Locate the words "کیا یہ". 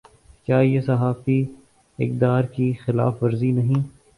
0.45-0.81